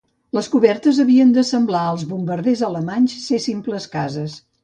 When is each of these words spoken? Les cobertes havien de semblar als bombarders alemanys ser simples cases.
Les 0.35 0.47
cobertes 0.53 1.01
havien 1.03 1.33
de 1.35 1.43
semblar 1.49 1.83
als 1.89 2.07
bombarders 2.15 2.65
alemanys 2.71 3.15
ser 3.27 3.41
simples 3.47 3.89
cases. 3.95 4.41